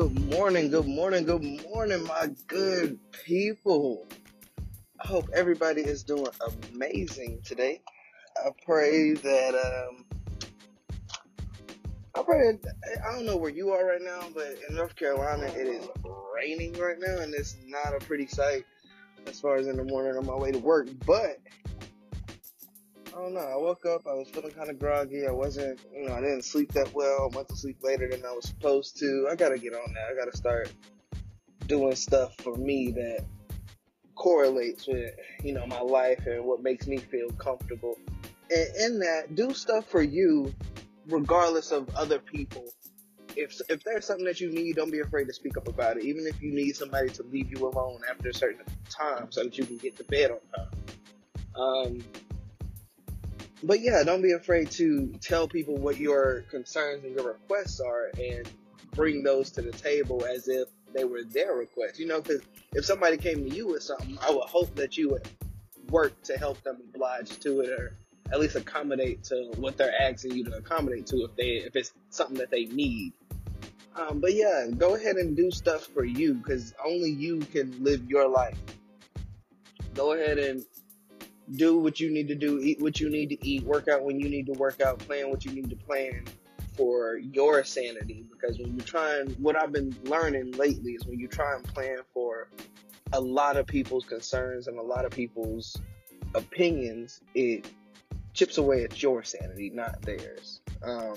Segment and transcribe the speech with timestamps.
[0.00, 4.06] Good morning, good morning, good morning, my good people.
[4.98, 6.28] I hope everybody is doing
[6.72, 7.82] amazing today.
[8.34, 10.06] I pray that um
[12.14, 12.74] I pray that,
[13.06, 15.86] I don't know where you are right now, but in North Carolina it is
[16.34, 18.64] raining right now and it's not a pretty sight
[19.26, 20.88] as far as in the morning on my way to work.
[21.04, 21.40] But
[23.12, 23.40] I don't know.
[23.40, 24.06] I woke up.
[24.06, 25.26] I was feeling kind of groggy.
[25.26, 27.28] I wasn't, you know, I didn't sleep that well.
[27.32, 29.28] I went to sleep later than I was supposed to.
[29.30, 30.04] I gotta get on that.
[30.12, 30.72] I gotta start
[31.66, 33.24] doing stuff for me that
[34.14, 37.98] correlates with, you know, my life and what makes me feel comfortable.
[38.50, 40.54] And in that, do stuff for you,
[41.06, 42.64] regardless of other people.
[43.36, 46.04] If if there's something that you need, don't be afraid to speak up about it.
[46.04, 49.56] Even if you need somebody to leave you alone after a certain time, so that
[49.58, 50.80] you can get to bed on time.
[51.54, 51.98] Um,
[53.62, 58.10] but yeah, don't be afraid to tell people what your concerns and your requests are
[58.18, 58.48] and
[58.94, 61.98] bring those to the table as if they were their requests.
[61.98, 62.42] You know, because
[62.74, 65.28] if somebody came to you with something, I would hope that you would
[65.90, 67.96] work to help them oblige to it or
[68.32, 71.92] at least accommodate to what they're asking you to accommodate to if they if it's
[72.10, 73.12] something that they need.
[73.96, 78.08] Um, but yeah, go ahead and do stuff for you because only you can live
[78.08, 78.56] your life.
[79.94, 80.64] Go ahead and
[81.56, 84.20] do what you need to do, eat what you need to eat, work out when
[84.20, 86.24] you need to work out, plan what you need to plan
[86.76, 88.24] for your sanity.
[88.30, 91.64] Because when you try and, what I've been learning lately is when you try and
[91.64, 92.48] plan for
[93.12, 95.76] a lot of people's concerns and a lot of people's
[96.34, 97.66] opinions, it
[98.32, 100.60] chips away at your sanity, not theirs.
[100.82, 101.16] Um,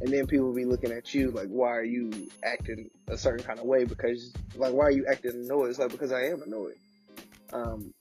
[0.00, 3.58] and then people be looking at you like, why are you acting a certain kind
[3.58, 3.84] of way?
[3.84, 5.70] Because, like, why are you acting annoyed?
[5.70, 6.76] It's like, because I am annoyed.
[7.52, 7.94] Um,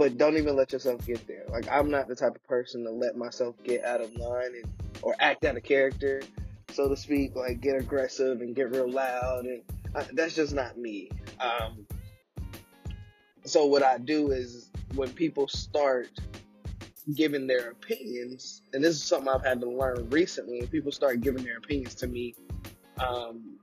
[0.00, 1.44] but don't even let yourself get there.
[1.50, 4.64] Like I'm not the type of person to let myself get out of line and
[5.02, 6.22] or act out of character,
[6.72, 7.36] so to speak.
[7.36, 9.60] Like get aggressive and get real loud, and
[9.94, 11.10] I, that's just not me.
[11.38, 11.86] Um,
[13.44, 16.08] so what I do is when people start
[17.14, 21.20] giving their opinions, and this is something I've had to learn recently, when people start
[21.20, 22.34] giving their opinions to me,
[22.96, 23.58] um,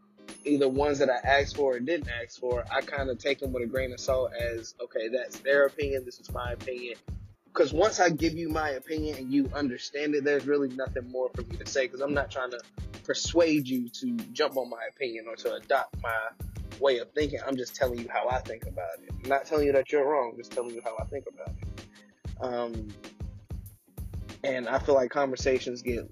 [0.48, 3.54] either ones that I asked for or didn't ask for, I kind of take them
[3.54, 6.96] with a grain of salt as, okay, that's their opinion, this is my opinion.
[7.46, 11.30] Because once I give you my opinion and you understand it, there's really nothing more
[11.34, 11.88] for me to say.
[11.88, 12.60] Because I'm not trying to
[13.04, 16.16] persuade you to jump on my opinion or to adopt my
[16.80, 17.40] way of thinking.
[17.46, 19.10] I'm just telling you how I think about it.
[19.24, 21.88] I'm not telling you that you're wrong, just telling you how I think about it.
[22.40, 22.90] Um,
[24.44, 26.08] and I feel like conversations get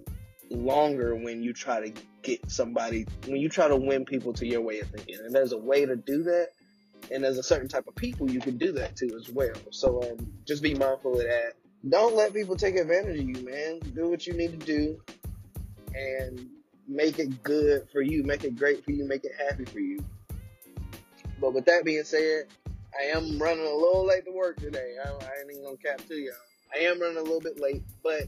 [0.49, 4.61] longer when you try to get somebody, when you try to win people to your
[4.61, 5.17] way of thinking.
[5.23, 6.49] And there's a way to do that.
[7.11, 9.53] And there's a certain type of people you can do that to as well.
[9.69, 11.53] So um, just be mindful of that.
[11.87, 13.79] Don't let people take advantage of you, man.
[13.93, 14.99] Do what you need to do
[15.93, 16.49] and
[16.87, 20.03] make it good for you, make it great for you, make it happy for you.
[21.39, 22.45] But with that being said,
[22.99, 24.95] I am running a little late to work today.
[25.03, 26.33] I, I ain't even gonna cap to y'all.
[26.73, 28.23] I am running a little bit late, but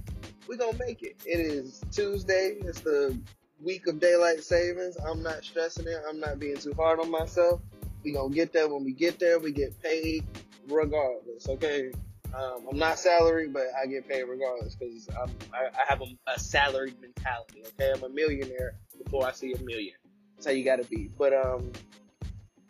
[0.48, 1.16] we're gonna make it.
[1.26, 2.58] It is Tuesday.
[2.62, 3.18] It's the
[3.62, 4.98] week of daylight savings.
[4.98, 6.02] I'm not stressing it.
[6.08, 7.62] I'm not being too hard on myself.
[8.04, 9.40] We gonna get there when we get there.
[9.40, 10.26] We get paid
[10.68, 11.48] regardless.
[11.50, 11.92] Okay.
[12.38, 16.40] Um, I'm not salary, but I get paid regardless because I, I have a, a
[16.40, 17.64] salaried mentality.
[17.80, 19.96] Okay, I'm a millionaire before I see a million.
[20.36, 21.10] That's how you gotta be.
[21.18, 21.72] But um,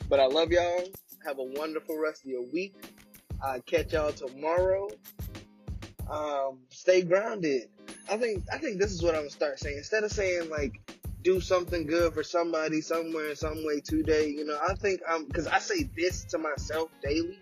[0.07, 0.83] but I love y'all.
[1.25, 2.75] Have a wonderful rest of your week.
[3.43, 4.89] I catch y'all tomorrow
[6.09, 7.69] um, stay grounded.
[8.09, 9.77] I think I think this is what I'm gonna start saying.
[9.77, 10.79] Instead of saying like
[11.23, 15.47] do something good for somebody somewhere some way today, you know, I think I'm because
[15.47, 17.39] I say this to myself daily.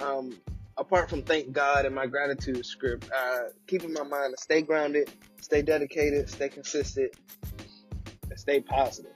[0.00, 0.36] Um,
[0.76, 5.10] apart from thank God and my gratitude script, uh, keeping my mind to stay grounded,
[5.40, 7.12] stay dedicated, stay consistent,
[8.30, 9.12] and stay positive.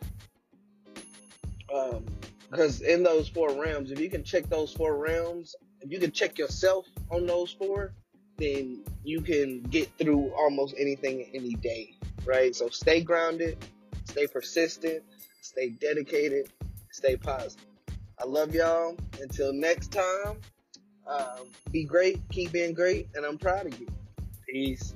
[1.73, 2.05] Um,
[2.51, 6.11] because in those four realms, if you can check those four realms, if you can
[6.11, 7.95] check yourself on those four,
[8.43, 12.55] then you can get through almost anything any day, right?
[12.55, 13.57] So stay grounded,
[14.05, 15.05] stay persistent,
[15.41, 16.51] stay dedicated,
[16.91, 17.67] stay positive.
[18.21, 18.97] I love y'all.
[19.21, 20.39] Until next time,
[21.07, 23.87] um, be great, keep being great, and I'm proud of you.
[24.49, 24.93] Peace.